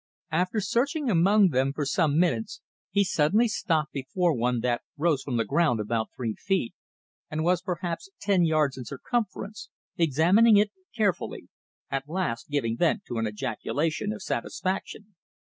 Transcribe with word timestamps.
After 0.31 0.59
searching 0.61 1.11
among 1.11 1.49
them 1.49 1.73
for 1.73 1.85
some 1.85 2.17
minutes 2.17 2.59
he 2.89 3.03
suddenly 3.03 3.47
stopped 3.47 3.91
before 3.93 4.33
one 4.33 4.61
that 4.61 4.81
rose 4.97 5.21
from 5.21 5.37
the 5.37 5.45
ground 5.45 5.79
about 5.79 6.09
three 6.15 6.33
feet 6.33 6.73
and 7.29 7.43
was 7.43 7.61
perhaps 7.61 8.09
ten 8.19 8.43
yards 8.43 8.79
in 8.79 8.85
circumference, 8.85 9.69
examining 9.97 10.57
it 10.57 10.71
carefully, 10.97 11.49
at 11.91 12.09
last 12.09 12.49
giving 12.49 12.77
vent 12.77 13.03
to 13.09 13.17
an 13.19 13.27
ejaculation 13.27 14.11
of 14.11 14.23
satisfaction. 14.23 15.13